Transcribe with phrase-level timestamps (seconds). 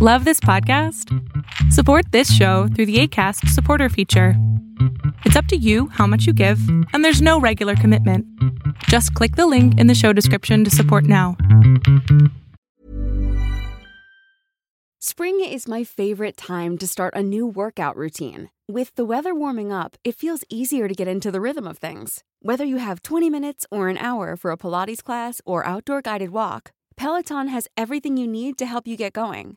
[0.00, 1.12] Love this podcast?
[1.72, 4.34] Support this show through the ACAST supporter feature.
[5.24, 6.60] It's up to you how much you give,
[6.92, 8.24] and there's no regular commitment.
[8.84, 11.36] Just click the link in the show description to support now.
[15.00, 18.50] Spring is my favorite time to start a new workout routine.
[18.68, 22.22] With the weather warming up, it feels easier to get into the rhythm of things.
[22.40, 26.30] Whether you have 20 minutes or an hour for a Pilates class or outdoor guided
[26.30, 29.56] walk, Peloton has everything you need to help you get going.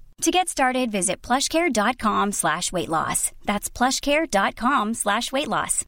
[0.21, 3.31] To get started, visit plushcare.com slash weight loss.
[3.43, 5.83] That's plushcare.com slash weight loss.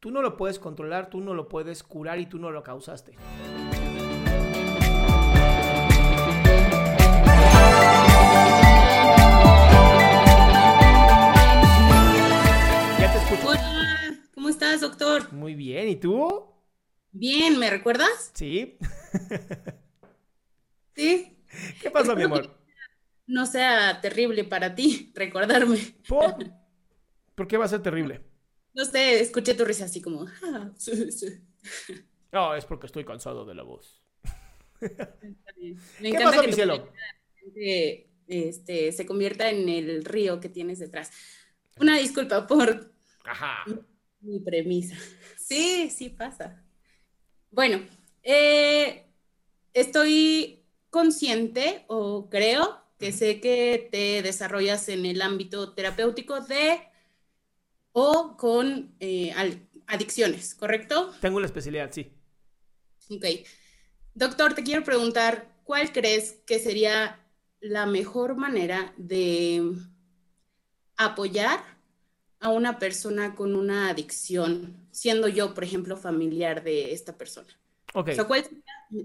[0.00, 3.12] Tú no lo puedes controlar, tú no lo puedes curar y tú no lo causaste.
[12.98, 13.48] Ya te escucho.
[13.48, 15.32] Hola, ¿cómo estás, doctor?
[15.32, 16.44] Muy bien, ¿y tú?
[17.12, 18.32] Bien, ¿me recuerdas?
[18.34, 18.76] Sí.
[20.96, 21.35] Sí.
[21.82, 22.58] ¿Qué pasó, mi Espero amor?
[22.58, 22.72] que
[23.26, 25.78] No sea terrible para ti recordarme.
[26.08, 26.36] ¿Por?
[27.34, 28.22] ¿Por qué va a ser terrible?
[28.74, 30.26] No sé, escuché tu risa así como.
[30.44, 31.26] "Ah, sí, sí".
[32.32, 34.02] No, es porque estoy cansado de la voz.
[34.80, 34.88] Me
[36.00, 36.92] ¿Qué encanta pasó, que mi cielo?
[38.28, 41.10] este, se convierta en el río que tienes detrás.
[41.78, 42.92] Una disculpa por
[43.24, 43.64] Ajá.
[44.20, 44.96] mi premisa.
[45.38, 46.62] Sí, sí pasa.
[47.50, 47.80] Bueno,
[48.22, 49.06] eh,
[49.72, 56.80] estoy consciente o creo que sé que te desarrollas en el ámbito terapéutico de
[57.92, 59.34] o con eh,
[59.86, 61.14] adicciones, ¿correcto?
[61.20, 62.12] Tengo una especialidad, sí.
[63.10, 63.24] Ok.
[64.14, 67.20] Doctor, te quiero preguntar, ¿cuál crees que sería
[67.60, 69.72] la mejor manera de
[70.96, 71.60] apoyar
[72.40, 77.48] a una persona con una adicción, siendo yo, por ejemplo, familiar de esta persona?
[77.96, 78.08] Ok.
[78.10, 78.62] O sea, ¿cuál sería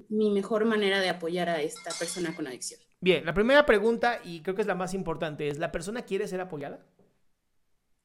[0.09, 2.79] mi- mejor manera de apoyar a esta persona con adicción?
[3.01, 6.27] Bien, la primera pregunta, y creo que es la más importante, es, ¿la persona quiere
[6.27, 6.85] ser apoyada?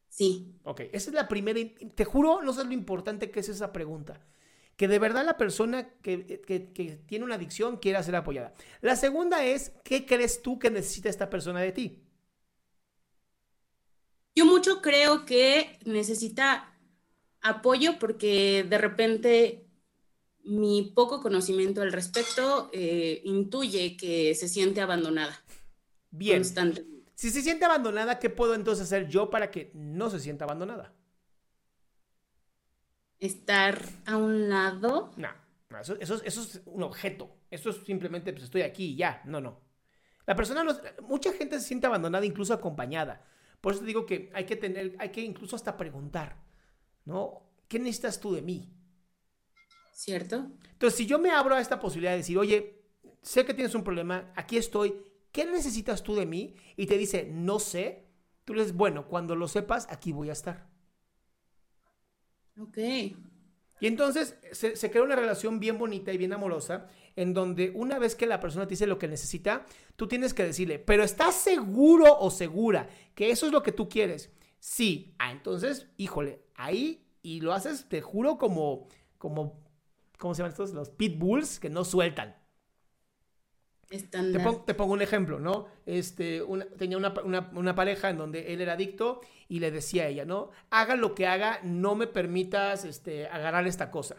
[0.09, 1.61] Sí, Ok, esa es la primera,
[1.95, 4.21] te juro, no sabes lo importante que es esa pregunta.
[4.77, 8.55] Que de verdad la persona que, que- que tiene una adicción quiera ser apoyada.
[8.83, 12.03] La segunda es, ¿qué crees tú que necesita esta persona de ti?
[14.35, 16.75] yo mucho creo que necesita
[17.41, 19.66] apoyo porque de repente
[20.47, 25.43] mi poco conocimiento al respecto eh, intuye que se siente abandonada
[26.11, 26.45] Bien,
[27.15, 30.95] si se siente abandonada, ¿qué puedo entonces hacer yo para que no se sienta abandonada?
[33.19, 35.11] Estar a un lado.
[35.17, 35.29] No,
[35.71, 37.31] no, eso, eso es- eso es un objeto.
[37.51, 39.23] Eso es simplemente, pues estoy aquí y ya.
[39.25, 39.61] No, no.
[40.27, 43.25] La persona, no, es- mucha gente se siente abandonada, incluso acompañada.
[43.61, 46.37] Por eso te digo que hay que tener, hay que incluso hasta preguntar,
[47.05, 47.43] ¿no?
[47.69, 48.76] ¿Qué necesitas tú de mí?
[49.97, 50.51] ¿Cierto?
[50.73, 52.83] Entonces, si yo me abro a esta posibilidad de decir, oye,
[53.23, 54.95] sé que tienes un problema, aquí estoy,
[55.33, 56.55] ¿qué necesitas tú de mí?
[56.77, 58.05] Y te dice, no sé,
[58.45, 60.69] tú le dices, bueno, cuando lo sepas, aquí voy a estar.
[62.61, 62.77] Ok.
[62.77, 63.17] Y
[63.87, 68.15] entonces se, se crea una relación bien bonita y bien amorosa, en donde una vez
[68.15, 69.65] que la persona te dice lo que necesita,
[69.97, 73.89] tú tienes que decirle, pero ¿estás seguro o segura que eso es lo que tú
[73.89, 74.31] quieres?
[74.59, 75.15] Sí.
[75.19, 79.65] Ah, entonces, híjole, ahí y lo haces, te juro, como, como,
[80.19, 80.73] ¿cómo se llaman estos?
[80.73, 82.37] Los pitbulls que no sueltan.
[83.89, 84.43] Te, Estándar.
[84.43, 85.69] pon- te pongo un ejemplo, ¿no?
[85.87, 90.05] Este, una- tenía una, una- una pareja en donde él era adicto y le decía
[90.05, 90.51] a ella, ¿no?
[90.71, 94.17] Haga lo que haga, no me permitas este, agarrar esta cosa.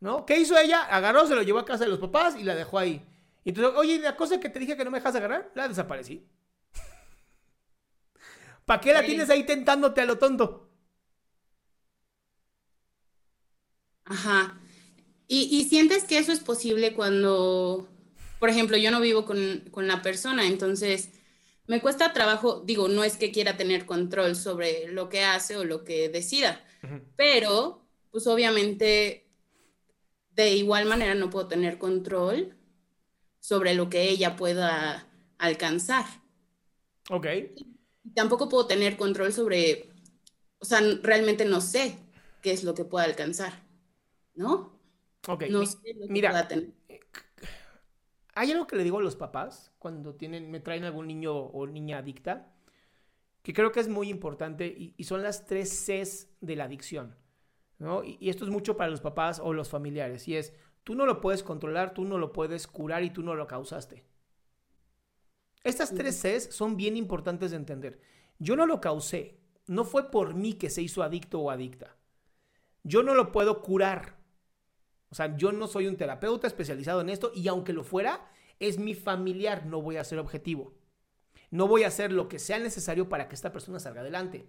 [0.00, 0.24] ¿No?
[0.26, 0.82] ¿Qué hizo ella?
[0.84, 3.04] Agarró, se lo llevó a casa de los papás y la dejó ahí.
[3.44, 6.26] Y entonces, oye, la cosa que te dije que no me dejas agarrar, la desaparecí.
[8.64, 9.06] ¿Para qué la Sí.
[9.06, 10.68] tienes ahí tentándote a lo tonto?
[14.04, 14.58] Ajá.
[15.32, 17.86] ¿Y, y sientes que eso es posible cuando,
[18.40, 21.10] por ejemplo, yo no vivo con, con la persona, entonces
[21.68, 25.62] me cuesta trabajo, digo, no es que quiera tener control sobre lo que hace o
[25.62, 26.64] lo que decida,
[27.14, 29.30] pero pues obviamente
[30.34, 32.56] de igual manera no puedo tener control
[33.38, 35.06] sobre lo que ella pueda
[35.38, 36.06] alcanzar.
[37.10, 37.26] Ok.
[38.16, 39.90] Tampoco puedo tener control sobre,
[40.58, 41.98] o sea, realmente no sé
[42.42, 43.62] qué es lo que pueda alcanzar,
[44.34, 44.79] ¿no?
[45.32, 45.44] Ok.
[45.48, 46.72] No mi- sé lo que Mira, pueda tener.
[48.34, 51.66] hay algo que le digo a los papás cuando tienen, me traen algún niño o
[51.66, 52.52] niña adicta,
[53.42, 57.16] que creo que es muy importante y, son las tres Cs de la adicción.
[57.78, 58.04] ¿no?
[58.04, 60.28] Y, y, esto es mucho para los papás o los familiares.
[60.28, 60.52] Y es,
[60.84, 64.04] tú no lo puedes controlar, tú no lo puedes curar y tú no lo causaste.
[65.64, 68.00] Estas tres Cs son bien importantes de entender.
[68.38, 69.38] Yo no lo causé.
[69.66, 71.96] No fue por mí que se hizo adicto o adicta.
[72.82, 74.19] Yo no lo puedo curar.
[75.10, 78.30] O sea, yo no soy un terapeuta especializado en esto y aunque lo fuera,
[78.60, 80.74] es mi familiar, no voy a ser objetivo.
[81.50, 84.46] No voy a hacer lo que sea necesario para que esta persona salga adelante.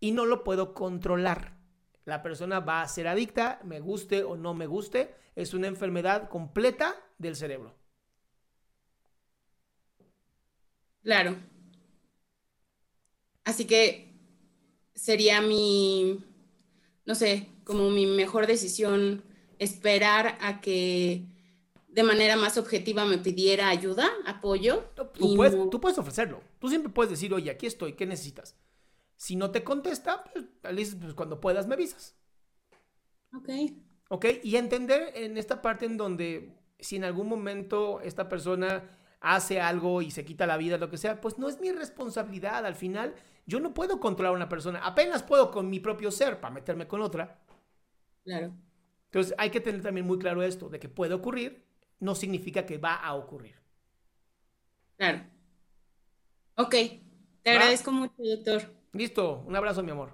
[0.00, 1.58] Y no lo puedo controlar.
[2.04, 6.28] La persona va a ser adicta, me guste o no me guste, es una enfermedad
[6.30, 7.74] completa del cerebro.
[11.02, 11.36] Claro.
[13.44, 14.14] Así que
[14.94, 16.24] sería mi,
[17.04, 19.22] no sé, como mi mejor decisión
[19.58, 21.26] esperar a que
[21.88, 24.90] de manera más objetiva me pidiera ayuda, apoyo.
[24.94, 26.42] Tú, puedes, ofrecerlo.
[26.58, 28.54] Tú siempre puedes decir, oye, aquí estoy, ¿qué necesitas?
[29.16, 32.14] Si no te contesta, pues, pues cuando puedas me avisas.
[33.34, 33.48] Ok.
[34.08, 39.60] Ok, y entender en esta parte en donde si en algún momento esta persona hace
[39.60, 42.66] algo y se quita la vida, lo que sea, pues no es mi responsabilidad.
[42.66, 43.14] Al final,
[43.46, 44.80] yo no puedo controlar a una persona.
[44.84, 47.40] Apenas puedo con mi propio ser para meterme con otra.
[48.22, 48.52] Claro.
[49.06, 51.64] Entonces, hay que tener también muy claro esto, de que puede ocurrir,
[52.00, 53.56] no significa que va a ocurrir.
[54.96, 55.22] Claro.
[56.56, 56.74] Ok.
[57.42, 58.62] Te agradezco mucho, doctor.
[58.92, 59.44] Listo.
[59.46, 60.10] Un abrazo, mi amor.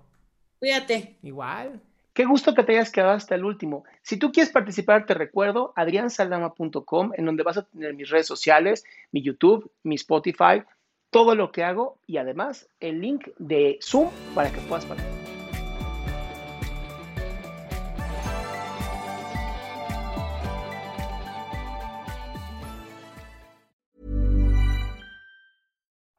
[0.59, 1.19] Cuídate.
[1.23, 1.81] Igual.
[2.13, 3.85] Qué gusto que te hayas quedado hasta el último.
[4.03, 8.85] Si tú quieres participar, te recuerdo adriansaldama.com, en donde vas a tener mis redes sociales,
[9.13, 10.63] mi YouTube, mi Spotify,
[11.11, 15.22] todo lo que hago y además el link de Zoom para que puedas participar.